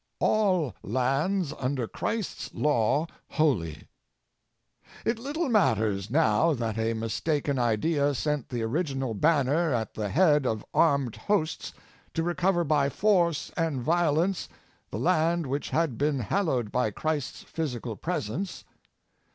All 0.17 0.75
Lands 0.81 1.53
Under 1.59 1.87
Christ*s 1.87 2.51
Law 2.55 3.05
Holy 3.33 3.83
It 5.05 5.19
little 5.19 5.47
matters 5.47 6.09
now 6.09 6.53
that 6.55 6.75
a 6.75 6.95
mistaken 6.95 7.59
idea 7.59 8.15
sent 8.15 8.49
the 8.49 8.63
original 8.63 9.13
banner 9.13 9.71
at 9.75 9.93
the 9.93 10.09
head 10.09 10.47
of 10.47 10.65
armed 10.73 11.17
hosts 11.17 11.71
to 12.15 12.23
recover 12.23 12.63
by 12.63 12.89
force 12.89 13.51
and 13.55 13.79
violence 13.83 14.49
the 14.89 14.97
land 14.97 15.45
which 15.45 15.69
had 15.69 15.99
been 15.99 16.17
hallowed 16.21 16.71
by 16.71 16.89
Christ's 16.89 17.43
physical 17.43 17.95
presence. 17.95 18.63